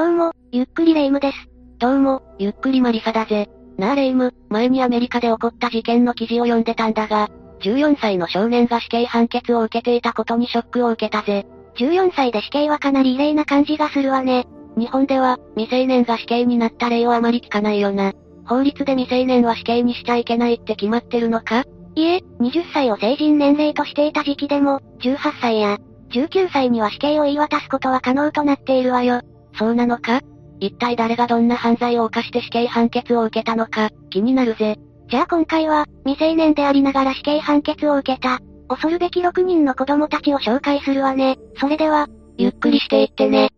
[0.00, 1.36] どうも、ゆっくりレ夢ムです。
[1.78, 3.50] どうも、ゆっくりマリサだぜ。
[3.76, 7.28] なあレ夢ム、前にアメリカで起こった事件の記事を読んでたんだが、
[7.60, 11.46] 14歳の少年が死刑判決を受けていたことにショックを受けたぜ。
[11.76, 14.46] 14歳で死刑はかなり異例な感じがするわね。
[14.74, 18.14] 日本では、未成年が死刑になった例をあまり聞かないよな。
[18.46, 21.64] 法律で未成年は死刑にしちゃいけないって決まってるのか？
[21.94, 25.76] いえ、20歳を成人年齢としていた時期でも、18歳や、
[26.12, 29.20] 19歳には死刑を言い渡すことは可能となっているわよ。
[29.54, 30.20] そうなのか？
[30.60, 34.76] 一体誰がどんな犯罪を犯して死刑判決を受けたのか、気になるぜ。
[35.08, 41.38] じゃあ今回は、未成年でありながら死刑判決を受けた、恐るべき6人の子供たちを紹介するわね。
[41.58, 43.48] それでは、ゆっくりしていってね。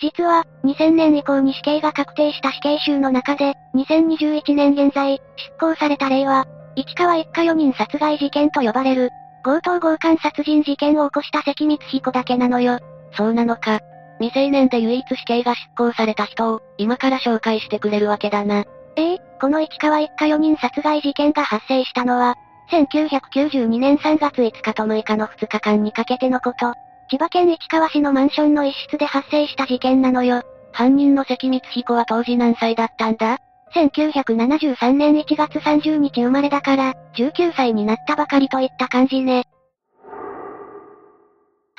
[0.00, 6.44] 実は、2000年以降に死刑が確定した死刑囚の中で、2021年現在、執行された例は、
[6.76, 9.10] 市川一家4人殺害事件と呼ばれる、
[9.44, 12.78] 強盗強姦殺人事件を起こした関光彦だけなのよ。
[13.16, 13.80] そうなのか。
[14.18, 18.64] 未成年で唯一死刑が執行された人を、今から紹介してくれるわけだな。
[18.96, 22.36] ええこの市川一家4人殺害事件が発生したのは、
[22.70, 26.72] 1992年3月5日と6日の2日間にかけてのこと。
[27.10, 30.42] 千葉県市川市のマンションの一室で発生した事件なのよ。
[30.72, 33.38] 犯人の関光彦は当時何歳だったんだ
[33.74, 39.44] ？1973年1月30日生まれだから、19歳になったばかりといった感じね。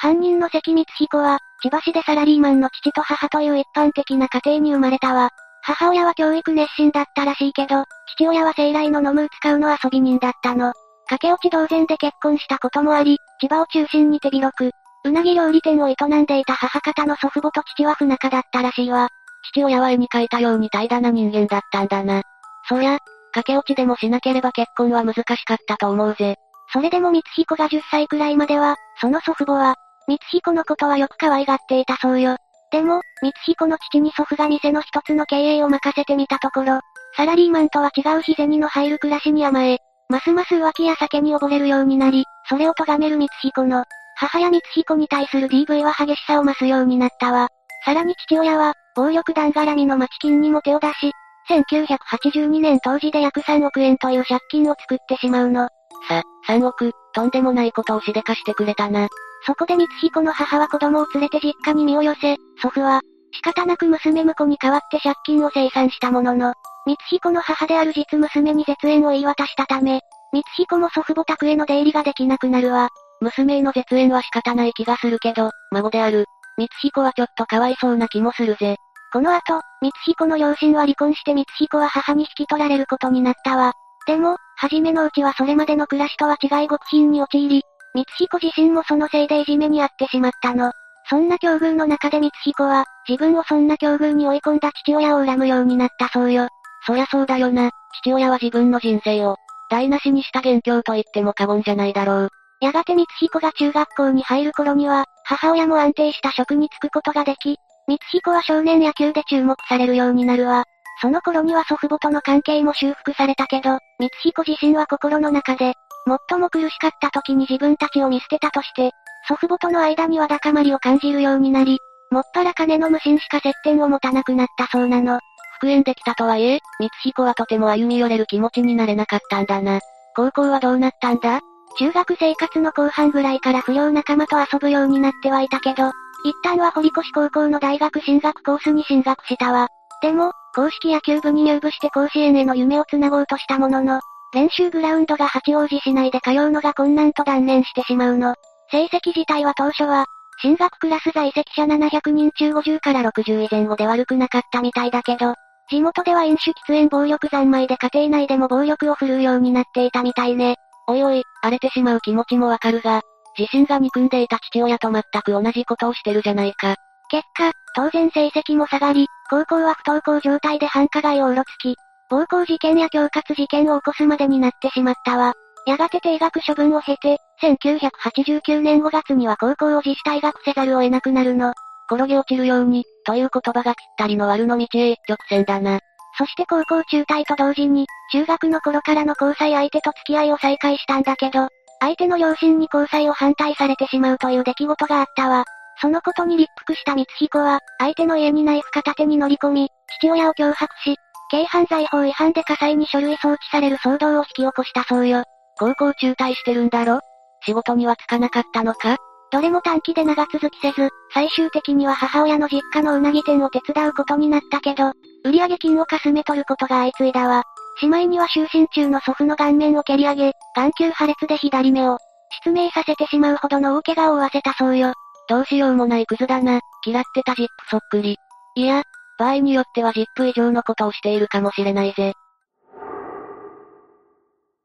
[0.03, 5.29] 犯人の関光彦は、千葉市でサラリーマンの父と母という一般的な家庭に生まれたわ。
[5.61, 7.85] 母親は教育熱心だったらしいけど、
[8.17, 10.73] 父親は生来の飲む使うの遊び人だったの。
[11.07, 14.71] 駆け落ち同然で結婚したこともあり、千葉を中心に手広く、
[15.05, 19.07] うなぎ料理店を営んでいた母方の祖父母と父は不仲だったらしいわ。
[19.53, 22.23] 父親は絵に描いたように怠惰な人間だったんだな。
[22.67, 22.99] そりゃ、
[23.31, 26.35] 駆け落ちでもしなければ結婚は難しかったと思うぜ。
[26.73, 29.75] それでも光彦が10歳くらいまでは、その祖父母は、
[30.07, 32.37] 光彦のことはよく可愛がっていたそうよ。
[32.71, 36.79] でも、光彦の父に祖父が店の一つの経営を任せてみたところ、
[37.15, 47.47] サラリーマンとは違う日銭の入る暮らしに甘え、ますます浮気や酒に溺れるようになり、それを咎める光彦の、母や光彦に対する DV は激しさを増すようになったわ。
[47.86, 51.11] さらに父親は、暴力団絡みの町金にも手を出し、
[51.49, 55.67] 1982年当時で約3億円という借金を作ってしまうの。
[56.08, 59.08] さ、3億、とんでもないことをしでかしてくれたな。
[59.45, 63.02] そこで光彦の母は子供を連れて実家に身を寄せ、祖父は、
[63.33, 66.54] 仕方なく娘婿に代わって借金を清算したものの、
[66.86, 72.89] 光彦の母である実娘に絶縁を言い渡したため、光彦も祖父母宅への出入りができなくなるわ。
[73.21, 76.25] 娘への絶縁は仕方ない気がするけど、孫である。
[76.58, 78.77] 光彦はちょっとかわいそうな気もするぜ。
[79.11, 83.73] この後、光彦の両親は離婚して光彦は母に引き取られることになったわ。
[84.05, 90.71] でも、初めのうちはそれまでの暮らしとは違い極貧に陥り、光彦自身もそのせいでいじめにあってしまったの。
[91.09, 96.48] そんな境遇の中で光彦は、自分をそんな境遇に追い込んだ父親を恨むようになったそうよ。
[96.86, 97.71] そりゃそうだよな。
[98.02, 99.37] 父親は自分の人生を、
[99.70, 102.30] 台無しにした元凶と言っても過言じゃないだろう。
[102.61, 110.64] やがて光彦が中学校に入る頃には、母親も安定した職に就くことができ、光彦は少年野球で注目されるようになるわ。
[111.02, 115.73] その頃には祖父母との関係も修復されたけど、光彦自身は心の中で、
[116.05, 118.91] 最も苦しかった時に自分たちを見捨てたとして、
[119.27, 121.80] 祖父母との間には高まりを感じるようになり、
[122.11, 125.19] もっぱら金の無心しか接点を持たなくなったそうなの。
[125.55, 129.80] 復縁できたとはいえ、光彦はとても歩み寄れる気持ちになれなかったんだな。
[130.15, 131.39] 高校はどうなったんだ？
[131.80, 135.88] 中学生活の後半ぐらいから不良仲間と遊ぶようになってはいたけど、
[136.24, 139.69] 一旦は堀越高校の大学進学コースに進学したわ。
[140.01, 144.01] でも、公式野球部に入部して甲子園への夢を繋ごうとしたものの、
[144.33, 148.36] 練習グラウンドが八王子市内で通うのが困難と断念してしまうの。
[148.71, 150.06] 成績自体は当初は、
[150.42, 155.36] 進学クラス在籍者700人中50から60以前後で悪くなかったみたいだけど、
[155.69, 160.57] 地元では飲酒喫煙暴力三昧で家庭内でも暴力を振るうようになっていたみたいね。
[160.88, 163.01] おいおい、荒れてしまう気持ちもわかるが、
[163.38, 166.75] 自身が憎んでいた父親と全く同じことをしてるじゃないか。
[167.10, 171.75] 結果、当然成績も下がり、高校は不登校状態で繁華街をうろつき、
[172.10, 175.34] 暴行事件や恐喝事件を起こすまでになってしまったわ。
[175.66, 181.54] やがて定額処分を経て、1989年5月には高校を自主退学せざるを得なくなるの。
[181.92, 185.80] 転げ落ちるように、という言葉がぴったりの悪の道へ一直線だな。
[186.18, 191.48] そして高校中退と同時に、中学の頃からの交際相手と付き合いを再開したんだけど、
[191.80, 195.44] 相手の両親に交際を反対されてしまうという出来事があったわ。
[195.82, 199.70] そのことに立腹した光彦は、相手の家にナイフ片手に乗り込み、
[200.00, 200.96] 父親を脅迫し、
[201.33, 205.24] 軽犯罪法違反で火災に書類送致される騒動を引き起こしたそうよ。
[205.57, 207.00] 高校中退してるんだろ？
[207.44, 208.97] 仕事にはつかなかったのか？
[209.31, 214.91] どれも短期で長続きせず、最終的には母親の実家のうなぎ店を手伝うことになったけど、
[215.24, 217.41] 売上金をかすめ取ることが相次いだわ。
[217.80, 221.97] しまいには就寝中の祖父の顔面を蹴り上げ、眼球破裂で左目を、
[222.44, 224.94] 失明させてしまうほどの大怪我を負わせたそうよ。
[225.27, 228.18] どうしようもないクズだな、嫌ってたジップそっくり。
[228.53, 228.83] いや、
[229.18, 232.13] 場合によってはジップ以上のことをしているかもしれないぜ。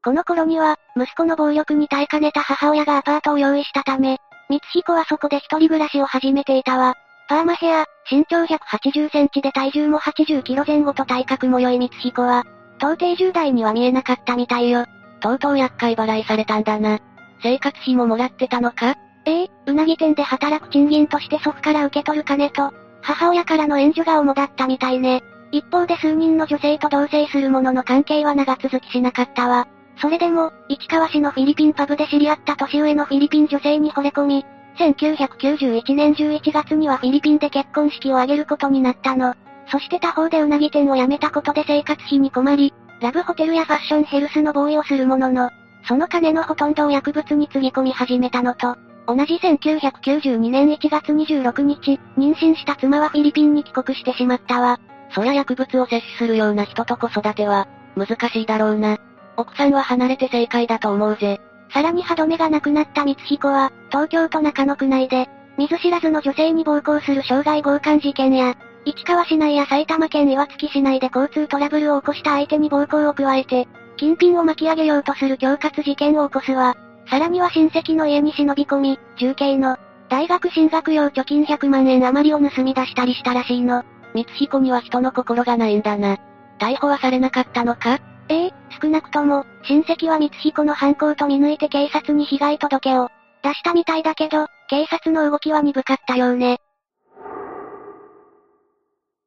[0.05, 4.19] この頃には、息子の暴力に耐えかねた母親がアパートを用意したため、
[4.49, 6.95] 光彦はそこで一人暮らしを始めていたわ。
[7.29, 12.45] パーマヘア、身長180センチで体重も80キロ前後と体格も良い光彦は、
[12.79, 14.87] 到底10代には見えなかったみたいよ。
[15.21, 17.01] とうとう厄介払いされたんだな。
[17.43, 18.95] 生活費ももらってたのか？
[19.27, 22.73] ええうなぎ店で働く賃金として祖父から受け取る金と、
[23.03, 25.23] 母親からの援助が主だったみたいね。
[25.51, 29.67] 一方で数人の女性と同棲する者の関係は長続きしなかったわ。
[30.01, 34.47] それでも、市川市のフィリピンパブで知り合った年上のフィリピン女性に惚れ込み、
[34.79, 39.35] 1991年11月にはフィリピンで結婚式を挙げることになったの。
[39.71, 45.51] そして他方でうなぎ店を辞めたことで生活費に困り、ラブホテルやファッションヘルスのボーイをするものの、
[45.87, 48.77] その金のほとんどを薬物につぎ込み始めたのと、
[49.09, 54.79] 同じ1992年1月26日、妊娠した妻はフィリピンに帰国してしまったわ。
[55.15, 57.67] そりゃ薬物を摂取するような人と子育ては、
[57.97, 58.99] 難しいだろうな。
[59.39, 61.41] 奥さんは離れて正解だと思うぜ。
[61.73, 76.77] さらに歯止めがなくなった光彦は、東京都中野区内で、見ず知らずの女性に暴行する傷害強姦事件や、市川市内や埼玉県岩槻市内で交通トラブルを起こした相手に暴行を加えて、金品を巻き上げようとする恐喝事件を起こすわ。
[77.11, 79.79] さらには親戚の家に忍び込み、重慶の、
[80.11, 83.85] 大学進学用貯金100万円余りを盗み出したりしたらしいの。
[84.15, 86.17] 光彦には人の心がないんだな。
[86.59, 87.99] 逮捕はされなかったのか？
[88.29, 93.09] ええ、少なくとも、親戚は光彦の犯行と見抜いて警察に被害届を
[93.43, 96.59] 出したみたいだけど、警察の動きは鈍かったようね。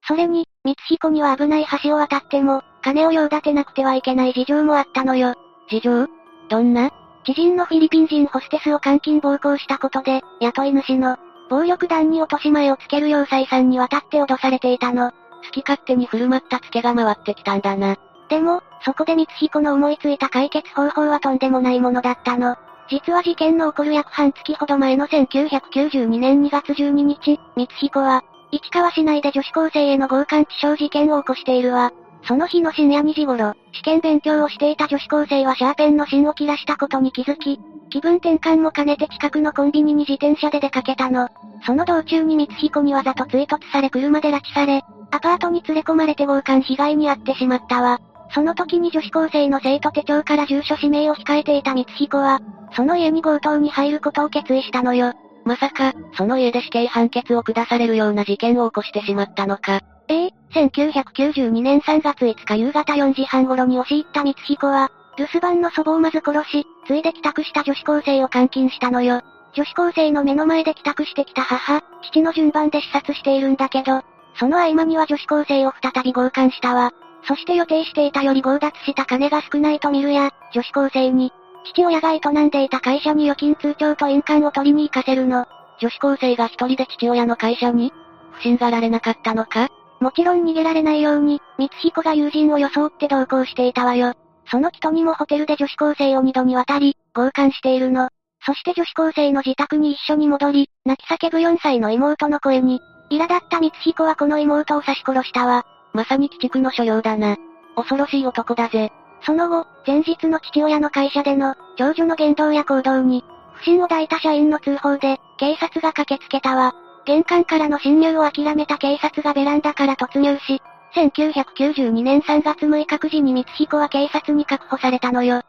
[0.08, 5.34] それに、光彦には危ない橋を渡っても、金を用立てなくてはいけない事情もあったのよ。
[5.70, 6.08] 事情？
[6.50, 6.92] どんな？
[7.24, 11.18] 知人のフィリピン人ホステスを監禁暴行したことで、雇い主の、
[11.50, 15.12] 暴力団に落とし前をつけるよう再三にわたって脅されていたの。
[15.12, 17.98] 好き勝手に振る舞ったツケが回ってきたんだな。
[18.30, 22.56] でも、そこで光彦の思いついた解決方法はとんでもないものだったの。
[22.90, 31.92] 実は事件の起こる約半月ほど前の1992年2月12日、光彦は、市川市内で女子高生への強姦致傷事件を起こしているわ。
[32.24, 37.60] その日の深夜2時頃、試験勉強をしていた女子高生はシャーペンの芯を切らしたことに気づき、
[37.90, 41.30] 気分転換も兼ねて近くのコンビニに自転車で出かけたの。
[41.66, 44.82] その道中に光彦にわざと追突され車で拉致され、
[45.12, 48.00] アパートに連れ込まれて強姦被害に遭ってしまったわ。
[48.34, 52.40] その時に女子高生の生徒手帳から住所氏名を控えていた光彦は、
[52.74, 55.14] その家に強盗に入ることを決意したのよ。
[55.44, 59.82] まさか、その家で死刑判決を下されるような事件を起こしてしまったのか。
[60.12, 69.22] ええ1992年3月5日夕方4時半頃に押し入った光彦は、留守番の祖母をまず殺し、ついで帰宅した女子高生を監禁したのよ。
[69.54, 74.02] 女子高生の目の前で帰宅してきた母、父の順番で視察しているんだけど、
[74.36, 76.92] その合間には女子高生を再び強姦したわ。
[77.24, 81.32] そして予定していたより強奪した金が少ないと見るや、女子高生に、
[81.74, 85.46] 父親が営んでいた会社に預金通帳と印鑑を取りに行かせるの。
[85.80, 87.94] 女子高生が一人で父親の会社に？
[88.34, 89.70] 不審がられなかったのか？
[90.02, 94.14] もちろん逃げられないように、光彦が友人を装って同行していたわよ。
[94.50, 98.10] その人にもホテルで女子高生を二度にわたり、強姦しているの。
[98.44, 102.82] そして女子高生の自宅に一緒に戻り、泣き叫ぶ4歳の妹の声に、
[103.12, 105.66] 苛立った光彦はこの妹を刺し殺したわ。
[105.94, 107.38] まさに鬼畜の所用だな。
[107.76, 108.92] 恐ろしい男だぜ。
[109.24, 116.74] その後、前日の父親の会社での、長女の言動や行動に、不審を抱いた社員の通報で、警察が駆けつけたわ。
[117.06, 120.62] 玄関からの侵入を諦めた警察がベランダから突入し、
[120.96, 125.42] 1992年3月6日9時に光彦は警察に確保されたのよ。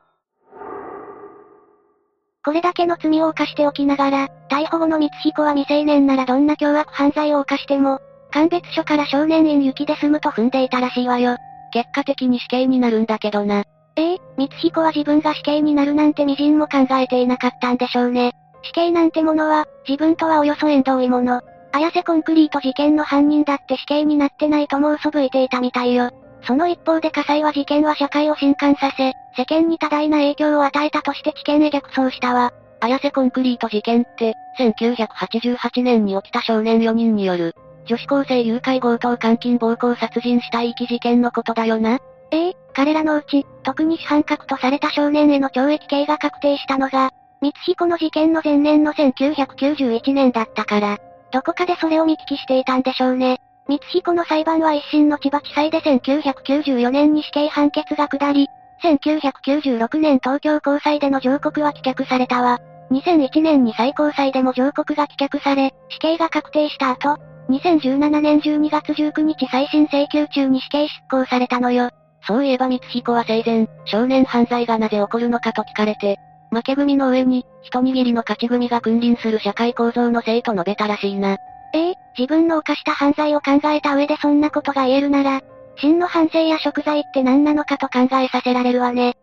[2.44, 8.00] これだけの罪を犯しておきながら、逮捕後の光彦は未成年ならどんな凶悪犯罪を犯しても、
[8.32, 11.36] 鑑別所から少年院行きで済むと踏んでいたらしいわよ。
[11.72, 13.64] 結果的に死刑になるんだけどな。
[13.96, 18.32] ええ光彦は自分が死刑になるなんて微塵も考えていなかったんでしょうね。
[18.62, 21.40] 死刑なんてものは、自分とはおよそ縁遠いもの。
[21.72, 26.10] 綾瀬コンクリート事件の犯人だって死刑になってないとも嘘吹いていたみたいよ。
[26.46, 32.52] その一方で火災は事件は社会を震撼させ、世間に多大な影響を与えたとして知見へ逆走したわ。
[32.80, 37.54] 綾瀬コンクリート事件って、1988年に起きた少年4人による、
[37.86, 42.00] 女子高生誘拐強盗監禁暴行殺人死体遺棄事件のことだよな。
[42.30, 47.10] ええ彼らのうち、特に主犯格とされた少年への懲役刑が確定したのが、
[47.42, 50.98] 光彦の事件の前年の1991年だったから、
[51.32, 53.40] どこかでそれを見聞きしていたんでしょうね。
[53.68, 58.46] 光彦の裁判は一審の千葉地裁で1994年に死刑判決が下り、
[58.84, 62.60] 1996年東京高裁での上告は棄却されたわ。
[62.92, 67.16] 2001年に最高裁でも上告が棄却され、死刑が確定した後、
[67.48, 71.90] 2017年12月19日再審請求中に死刑執行されたのよ。
[72.24, 76.18] そういえば光彦は生前、少年犯罪がなぜ起こるのかと聞かれて、
[76.52, 81.38] 負け組の上に、一握りの勝ち組が君臨する社会構造のせいと述べたらしいな。
[81.74, 85.40] ええ自分の犯した犯罪を考えた上でそんなことが言えるなら、
[85.76, 89.14] 真の反省や贖罪って何なのかと考えさせられるわね。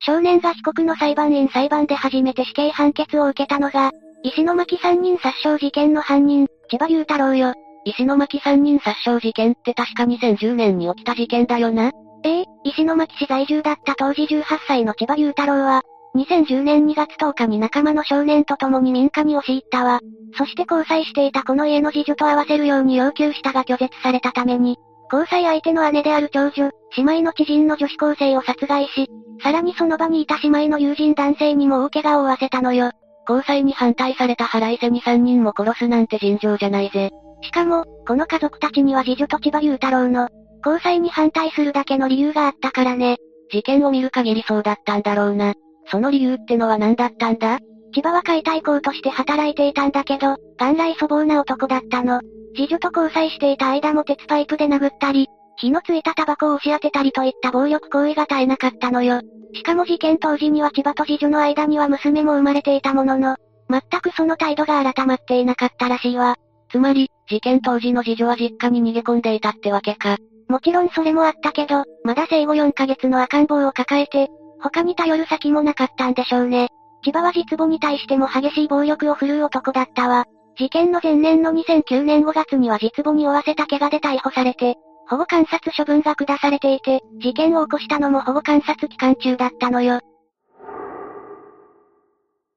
[0.00, 3.92] 少年が被告の裁判員裁判で初めて死刑判決を受けたのが、
[4.24, 7.54] 石巻三人殺傷事件の犯人、千葉雄太郎よ。
[7.84, 11.92] 石巻三人殺傷事件って確か2010年に起きた事件だよな。
[12.24, 15.82] ええ石巻市在住だった当時18歳の千葉雄太郎は、
[16.16, 20.00] 2010年2月10日に仲間の少年と共に民家に押し入ったわ。
[20.36, 24.78] そして交際していたこの家の次女と合わせるように要求したが拒絶されたために、
[25.12, 29.08] 交際相手の姉である長女、姉妹の知人の女子高生を殺害し、
[29.42, 32.90] さらにその場にいた姉妹の友人男性にも大怪我を負わせたのよ。
[33.28, 37.10] 交際に反対された腹いせに3人も殺すなんて尋常じゃないぜ。
[37.42, 40.28] しかも、この家族たちには次女と千葉雄太郎の、
[40.66, 43.18] 交際に反対するだけの理由があったからね。
[43.52, 45.54] 事件を見る限りそうだったんだろうな。
[45.88, 47.60] その理由ってのは何だったんだ？
[47.94, 52.20] 千葉は解体工として働いていたんだけど、元来粗暴な男だったの。
[52.56, 59.20] 次女と交際していた間も鉄パイプで殴ったり、火のついたタバコを押し当てたりといった暴力行為が絶えなかったのよ。
[59.54, 63.36] しかも事件当時には千葉と次女の間には娘も生まれていたものの、
[63.70, 66.34] 全くその態度が改まっていなかったらしいわ。
[66.70, 70.16] つまり、事件当時の次女は実家に逃げ込んでいたってわけか。
[70.48, 74.28] もちろんそれもあったけど、まだ生後4ヶ月の赤ん坊を抱えて、
[74.60, 76.68] 他に頼る先もなかったんでしょうね。
[77.04, 80.24] 千葉は実母に対しても激しい暴力を振るう男だったわ。
[80.56, 84.76] 事件の前年の2009年5月には実母に負わせた怪我で逮捕されて、
[85.08, 90.00] 保護観察処分が下されていて、事件を起こしたのも保護観察期間中だったのよ。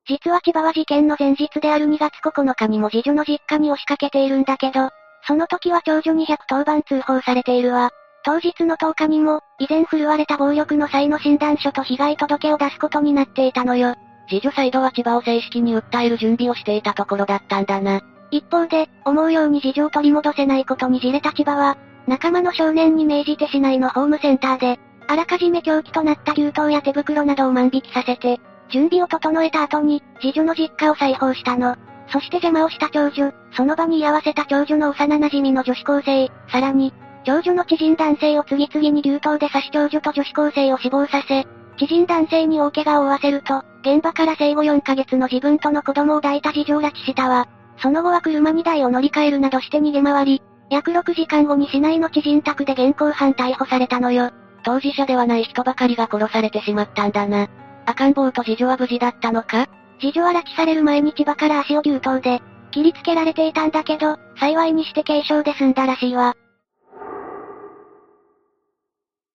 [0.07, 4.89] 実は千葉は事件の前日である2月9日にも次女の実家に押しかけているんだけど、
[5.25, 7.91] その時は長女に110番通報されているわ。
[8.23, 13.95] 当日の10日にも、以前振るわれた暴力の際の診断書と被害届を出すことになっていたのよ。
[14.27, 18.01] 次女サイドは千葉を正式に訴える準備をしていたところだったんだな。
[18.31, 31.75] 一方で、思うように事情を取り戻せないことにじれた千葉は、仲間の少年に命じて市内のホームセンターで、あらかじめ凶器となった牛刀や手袋などを万引きさせて、準備を整えた後に、次女の実家を再訪したの。
[32.11, 41.45] そして邪魔をした長女、その場に居合わせた長女の幼馴染の女子高生、さらに、長女の知人男性を次々に流刀で刺し長女と女子高生を死亡させ、
[41.77, 47.47] 知人男性に大怪我を負わせると、現場から生後4ヶ月の自分との子供を抱いた事情拉致したわ。
[47.77, 54.31] その後は車2台を乗り換えるなどして逃げ回り、約6時間後に市内の知人宅で現行犯逮捕されたのよ。
[54.63, 57.47] 当事者ではない人ばかりが殺されてしまったんだな。
[57.85, 59.67] 赤ん坊と次女は無事だったのか？
[59.99, 62.41] 次女は拉致される前に千葉から足を牛刀で、
[62.71, 66.35] 切りつけられていたんだけど、幸いにして軽傷で済んだらしいわ。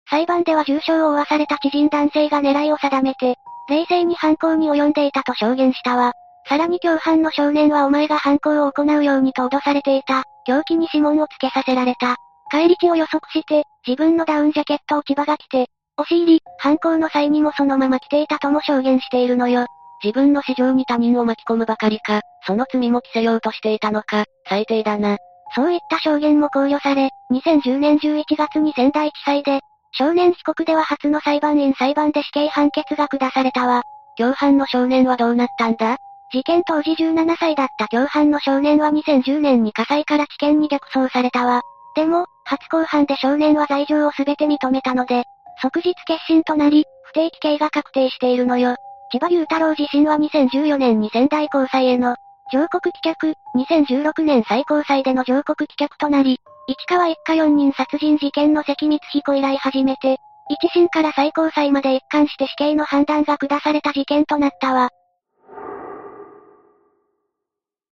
[0.09, 3.37] 裁判では重傷を負わされた知人男性が狙いを定めて、
[3.69, 6.13] 冷静に犯行に及んでいたと証言したわ。
[6.49, 10.25] さらに共犯の少年はお前が犯行を行うようにと脅されていた。
[10.45, 12.17] 凶器に指紋をつけさせられた。
[12.51, 19.67] 帰り地を予測して、自分のダウンジャケットを千葉が着て、押し入り、犯行の際にもそのまま着ていたとも証言しているのよ。
[20.03, 25.19] 自分の市場に他人を巻き込むばかりか、その罪も着せようとしていたのか、最低だな。
[25.55, 29.61] そういった証言も考慮され、2010年11月に仙台地裁で、
[29.93, 33.83] 少年被告では初の裁判員裁判で死刑判決が下されたわ。
[34.17, 35.97] 共犯の少年はどうなったんだ？
[36.33, 41.63] 事件当時17歳だった共犯の少年は2010年に火災から地検に逆走されたわ。
[41.97, 45.25] でも、初公判で少年は罪状をすべて認めたので、
[45.61, 48.77] 即日決心となり、不定期刑が確定しているのよ。
[49.13, 52.15] 千葉雄太郎自身は2014年に仙台高裁への
[52.53, 56.39] 上告棄却、2016年最高裁での上告棄却となり、
[56.69, 64.91] 市川一家4人殺人事件の関光彦以来初めて、一審から最高裁まで一貫して死刑の判断が下された事件となったわ。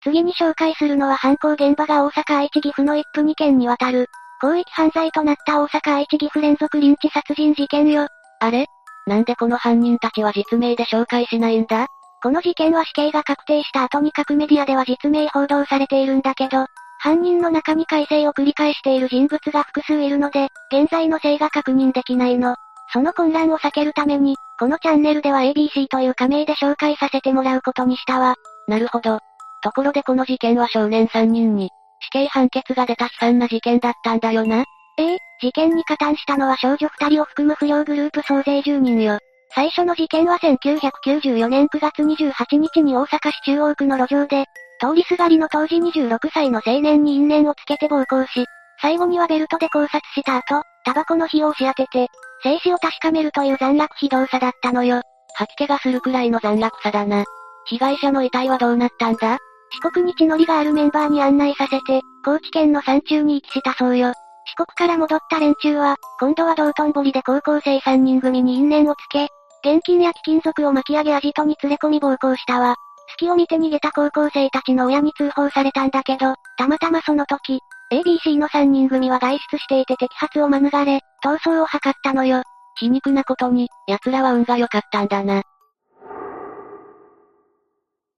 [0.04, 4.06] 次に紹介するのは犯行現場が大阪愛知岐阜の一府二県にわたる、
[4.40, 8.06] 広域犯罪となった大阪愛知岐阜連続臨地殺人事件よ。
[8.40, 8.66] あれ？
[9.08, 11.86] なんでこの犯人たちは実名で紹介しないんだ？
[12.22, 16.66] この事件は死刑が確定した後に各メディアでは実名報道されているんだけど、
[17.00, 22.56] 犯人の中に改正を繰り返している人物が複数いるので、現在の性が確認できないの。
[22.92, 28.34] その混乱を避けるために、このチャンネルでは ABC という仮名で紹介させてもらうことにしたわ。
[28.66, 29.20] なるほど。
[29.62, 34.64] ところでこの事件は少年3人に、死刑判決が出た悲惨な事件だったんだよな。
[34.98, 39.18] ええ事件に加担したのは少女2人を含む不良グループ総勢10人よ。
[39.54, 44.44] 最初の事件は1994年9月28日に大阪市中央区の路上で、
[44.80, 48.44] 通りすがりの当時26歳の青年に因縁をつけて暴行し、
[48.80, 52.08] 最後にはベルトで考察した後、タバコの火を押し当てて、
[52.42, 55.02] 静止を確かめるという残虐非道さだったのよ。
[55.34, 57.24] 吐き気がするくらいの残虐さだな。
[57.66, 59.38] 被害者の遺体はどうなったんだ？
[59.70, 64.12] 四国に血のりがあるメンバーに案内させて、高知県の山中に遺棄したそうよ。
[64.48, 69.28] 四国から戻った連中は、今度は道頓堀で高校生3人組に因縁をつけ、
[69.62, 72.76] 現金や貴金属を巻き上げアジトに連れ込み暴行したわ。
[73.10, 77.60] 隙を見て逃げた高校生たちの親に通報されたんだけど、たまたまその時、
[77.92, 82.42] ABC の3人組は外出していて摘発を免れ、逃走を図ったのよ。
[82.78, 85.42] 皮肉なことに、奴らは運が良かったんだな。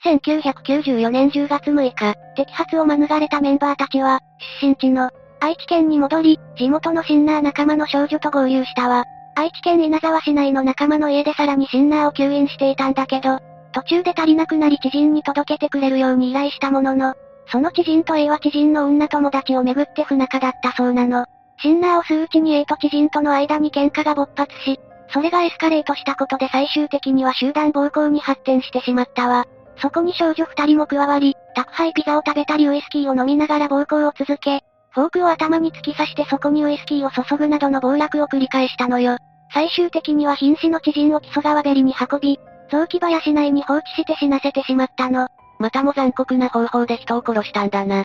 [0.05, 4.21] 1994年10月6日、摘発を免れたメンバーたちは、
[4.61, 9.04] 出身地の、愛知県に戻り、地元のシンナー仲間の少女と合流したわ。
[9.35, 13.38] 愛知県稲沢市内の仲間の家でさらにシンナーを吸引していたんだけど、
[13.73, 17.14] 途中で足りなくなり知人に届けてくれるように依頼したものの、
[17.47, 21.25] その知人と A は知人の女友達をめぐって不仲だったそうなの。
[21.62, 24.78] シンナーを吸ううちに A と知人との間に喧嘩が勃発し、
[25.12, 29.47] それがエスカレートしたことで最終的には集団暴行に発展してしまったわ。
[29.78, 39.18] そこに少女二人も加わり、宅配ピザを食べたりウイスキーを飲みながら暴行を続け、フォークを頭に突き刺してそこにウイスキーを注ぐなどの暴落を繰り返したのよ。
[39.52, 45.28] 最終的には瀕死の知人を木曽川べりに運び、雑木林内に放置して死なせてしまったの。
[45.59, 48.04] またも残酷な方法で人を殺したんだな。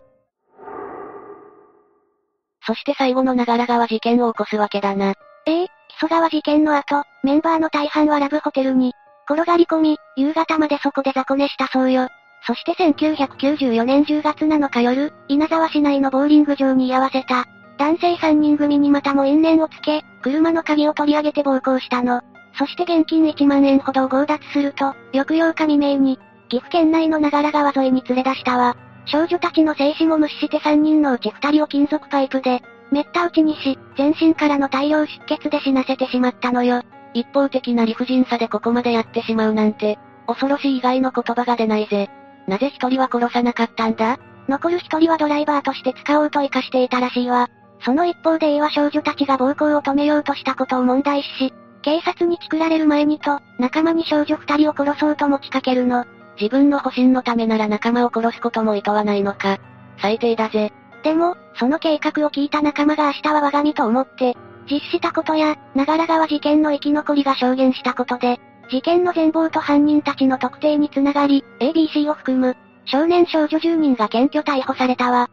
[2.67, 5.13] そして最後の長良川事件を起こすわけだな。
[5.45, 8.93] ええ木曽川事件の後、メンバーの大半はラブホテルに、
[9.29, 12.09] 転がり込み、夕方までそこで雑魚寝したそうよ。
[12.45, 17.45] そして1994年10月7日夜、稲沢市内のボーリング場に居合わせた、
[17.79, 22.22] 男性3人組にまたも因縁をつけ、車の鍵を取り上げて暴行したの。
[22.57, 28.77] そして現金1万円ほどを強奪すると、翌8日未明に、岐阜県内の長良川沿いに連れ出したわ。
[29.07, 36.83] 少女たちの静止も無視して3人のうち2人を金属パイプで、めった打ちにし、全身からの大量出血で死なせてしまったのよ。
[37.15, 42.07] 一方的な理不尽さでここまでやってしまうなんて、恐ろしい以外の言葉が出ないぜ。
[42.48, 44.18] なぜ一人は殺さなかったんだ？
[44.48, 47.50] 残る一人はドライバーとして使おうと活かしていたらしいわ。
[47.81, 56.05] その一方で A は少女たちが暴行を止めようとしたことを問題視し、警察に作られる前にと、仲間に少女二人を殺そうと持ちかけるの。
[56.40, 59.58] 自分の保身のためなら仲間を殺すことも厭わないのか。
[60.00, 60.74] 最低だぜ。
[61.03, 64.36] でも、その計画を聞いた仲間が明日は我が身と思って、
[64.70, 75.29] 実したことや、長良川事件の生き残りが証言したことで、事件の全貌と犯人たちの特定につながり、ABC を含む、少年少女10人が検挙逮捕されたわ。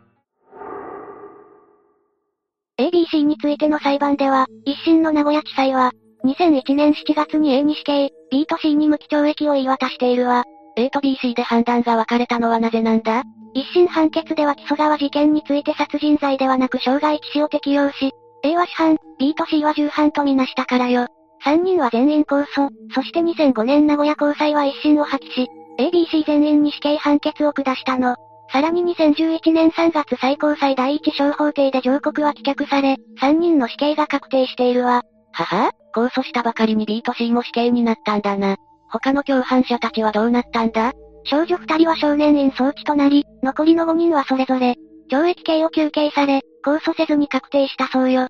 [2.78, 5.92] ABC についての裁判では、一審の名古屋地裁は、
[6.24, 10.44] 2001年7月に A に死刑、B と C に無期懲役を言い渡しているわ。
[10.76, 13.24] A と BC で判断が分かれたのはなぜなんだ？
[13.54, 18.12] 一審判決では木曽川事件について殺人罪ではなく傷害致死を適用し、
[18.44, 21.08] A は死犯、B と C は重犯とみなしたからよ。
[21.44, 28.16] 3人は全員控訴、そして2005年名古屋高裁は一審を破棄し、ABC 全員に死刑判決を下したの。
[28.52, 35.02] さらに2011年3月最高裁第一小法廷で上告は棄却され、3人の死刑が確定しているわ。
[35.32, 38.56] はは控訴したばかりに B と C も死刑になったんだな。
[38.90, 40.92] 他の共犯者たちはどうなったんだ？
[41.24, 44.76] 少女二人は少年院送致となり、残りの5人はそれぞれ、
[45.10, 48.28] 懲役刑を求刑され、控訴せずに確定したそうよ。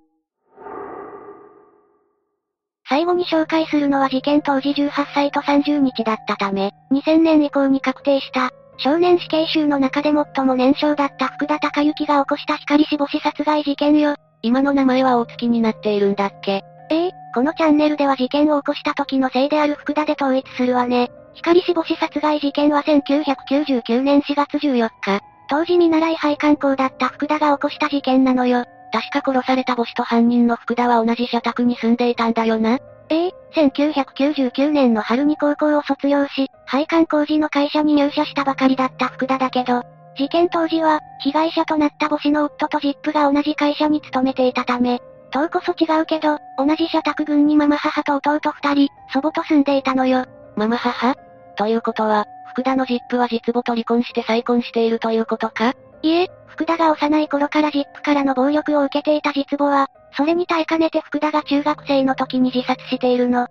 [2.93, 14.17] 最後に紹介するのは事件当時18歳と30日だったため、2000年以降に確定した、少年死刑囚の中で最も年少だった福田孝之が起こした光死母子殺害事件よ。
[14.43, 16.63] 今の名前は大月になっているんだっけ？
[16.91, 21.11] ええこのチャンネルでは事件を起こした時のせいである福田で統一するわね。
[21.33, 28.67] 光死母子殺害事件は1999年4月14日、当時見習い配管工だった福田が起こした事件なのよ。
[28.93, 32.79] 確か殺された母子と犯人の福田は同じ社宅に住んでいたんだよな。
[33.09, 39.83] ええ1999年の春に高校を卒業し、配管工事の会社に入社したばかりだった福田だけど、
[40.17, 45.01] 事件当時は、被害者となった母子の夫とジップが同じ会社に勤めていたため、
[45.31, 50.27] 党こそ違うけど、同じ社宅群にママ母と弟二人、祖母と住んでいたのよ。
[50.57, 51.15] ママ母？
[51.57, 55.73] ということは、福田のジップは実母と離婚して再婚しているということか？
[56.03, 63.47] いえ、福田が幼い頃からジップからの暴力を受けていた実母は、それに耐えかねて福田が中学生の時に自殺しているの。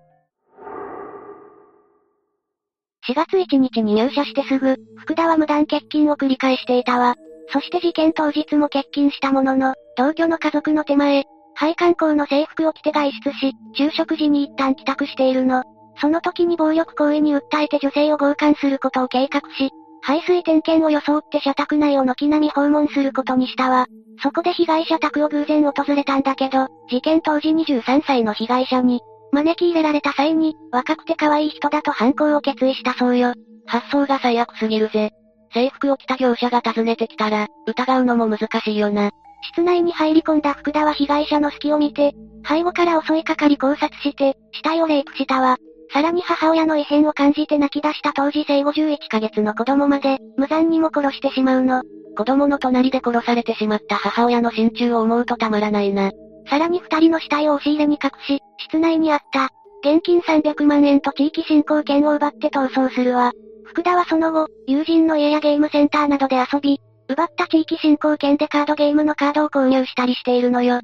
[3.07, 7.15] 4月1日に入社してすぐ、福田は無断欠勤を繰り返していたわ。
[7.49, 11.23] そして事件当日も欠勤したものの、同居の家族の手前、
[11.55, 15.63] 配管工の制服を着て外出し、昼食時に一旦帰宅しているの。
[15.99, 23.87] その時に暴力行為に訴えて女性を強姦することを計画し、排水点検を装って社宅内を軒並み訪問することにしたわ。
[24.21, 33.33] そこで被害者宅を偶然訪れたんだけど、事件当時23歳の被害者に、招き入れられた際に、若くて可愛い人だと犯行を決意したそうよ。
[33.65, 35.11] 発想が最悪すぎるぜ。
[35.53, 39.11] 制服を着た業者が訪ねてきたら、疑うのも難しいよな。
[39.53, 42.13] 室内に入り込んだ福田は被害者の隙を見て、
[42.47, 45.57] 背後から襲いかかり考察して、死体をレイプしたわ。
[45.93, 51.83] さらに母親の異変を感じて泣き出した当時生後11ヶ月の子供まで、無残にも殺してしまうの。
[52.17, 56.11] 子供の隣で殺されてしまった母親の心中を思うとたまらないな。
[56.49, 59.49] さらに二人の死体を押し入れに隠し、室内にあった、
[59.83, 63.31] 現金300万円と地域振興券を奪って逃走するわ。
[63.65, 70.79] 福田はその後、友人の家やゲームセンターなどで遊び、奪った地域振興券でカードゲームのカードを購入したりしているのよ。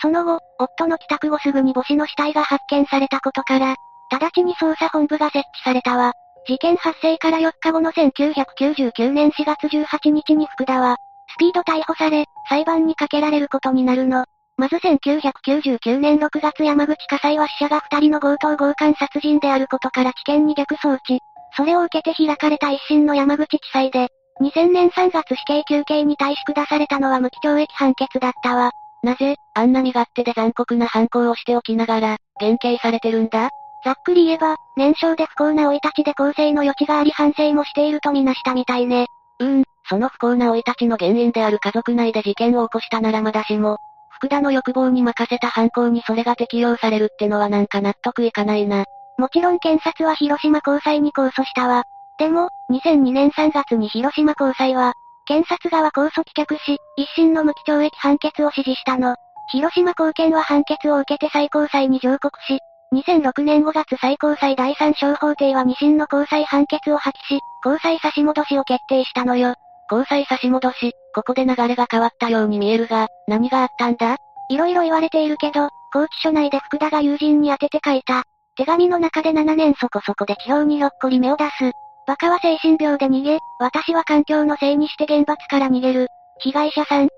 [0.00, 3.76] その後、夫の帰宅後すぐに母子の死体が発見されたことから、
[4.10, 6.12] 直ちに捜査本部が設置されたわ。
[6.46, 10.96] 事件発生から4日後の1999年4月18日に福田は、
[11.28, 14.24] スピード逮捕され、裁判にかけられることになるの。
[14.56, 21.20] まず1999年6月山口火災は死者が2人の強盗強姦殺人であることから危険に逆装置。
[21.56, 24.08] それを受けて開かれた一審の山口地裁で、
[24.40, 28.72] 2000年3月死刑休刑に対し下されたのは無期懲役判決だったわ。
[29.02, 33.48] なぜ、あんな身勝手で残酷な犯行をしておきながら、減刑されてるんだ？
[33.82, 39.06] ざっくり言えば、年少で不幸な老いたちで更生の余地があり反省もしているとみなしたみたいね。
[39.38, 43.78] うーん、その不幸な老いたちの原因である家族内で事件を起こしたならまだしも、
[44.10, 48.84] 福田の欲望に任せた犯行にそれが適用されるってのはなんか納得いかないな。
[49.16, 51.84] もちろん検察は広島高裁に控訴したわ。
[52.18, 54.92] でも、2002年3月に広島高裁は、
[55.30, 59.14] 検察側控訴棄却し、一審の無期懲役判決を指示したの。
[59.52, 62.58] 広島高検は判決を受けて最高裁に上告し、
[62.92, 69.54] 2006年5月最高裁第三小法廷は二審の高裁判決を破棄し、高裁差し戻しを決定したのよ。
[69.88, 74.16] 高裁差し戻し、ここで流れが変わったように見えるが、何があったんだ？
[74.48, 78.24] 色々言われているけど、拘置所内で福田が友人に宛てて書いた。
[78.56, 81.70] 手紙の中で7年そこそこで地表にひょっこり目を出す。
[82.10, 86.08] バカは精神病で逃げ、私は環境のせいにして厳罰から逃げる。
[86.40, 87.06] 被害者さん。
[87.06, 87.12] 知っ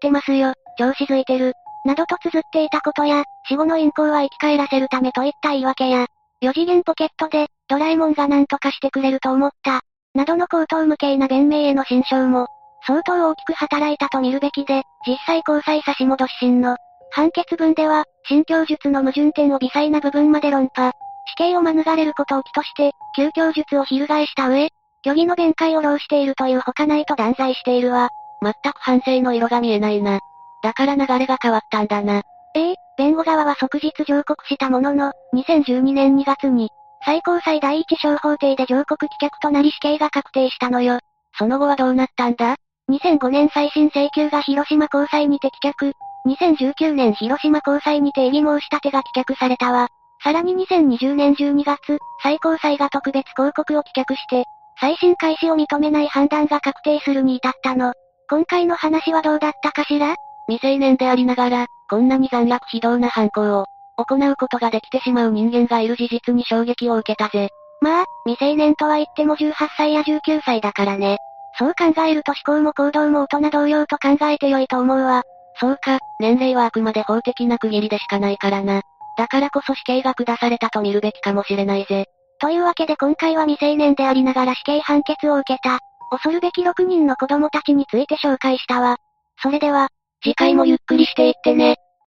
[0.00, 1.52] てますよ、調子づいてる。
[1.84, 6.06] などと綴っていたことや、死後の陰行は生き返らせるためといった言い訳や、
[6.40, 9.82] 4次元ポケットで、ドラえもんが何とかしてくれると思った。
[10.14, 12.46] などの口頭無形な弁明への心証も、
[12.86, 16.78] 相当大きく働いたと見るべきで、実際交際差し戻し審の、
[17.10, 20.92] 判決文では、新供述の矛盾点を微細な部分まで論破。
[21.26, 24.70] 死刑を免れることを起として、急供述を翻した上、
[25.04, 28.08] 虚偽の弁解を浪しているという他ないと断罪しているわ。
[28.42, 30.20] 全く反省の色が見えないな。
[30.62, 32.22] だから流れが変わったんだな。
[32.54, 36.68] ええ弁護側は即日上告したものの、2012年2月に、
[37.02, 40.98] 最高裁第一小法廷で上告棄却となり死刑が確定したのよ。
[41.38, 42.56] その後はどうなったんだ
[42.90, 45.92] ?2005 年再審請求が広島高裁にて棄却。
[46.26, 49.88] 2019年広島高裁にて異議申し立てが棄却されたわ。
[50.22, 54.44] さらに2020年12月、最高裁が特別抗告を棄却して、
[54.78, 57.92] 再審開始を認めない判断が確定するに至ったの。
[58.28, 60.14] 今回の話はどうだったかしら？
[60.48, 67.48] 未成年でありながら、こんなに残虐非道な犯行を、行うことができてしまう人間がいる事実に衝撃を受けたぜ。
[67.80, 71.16] まあ、未成年とは言っても18歳や19歳だからね。
[71.58, 75.22] そう考えると思考も行動も大人同様と考えてよいと思うわ。
[75.58, 78.82] そうか、年齢はあくまで法的な区切りでしかないからな。
[79.20, 82.06] だからこそ死刑が下されたと見るべきかもしれないぜ。
[82.40, 85.78] というわけで今回は未成年でありながら死刑判決を受けた、
[86.10, 88.96] 恐るべき6人の子供たちについて紹介したわ。
[89.42, 89.88] それでは、
[90.22, 91.76] 次回もゆっくりしていってね。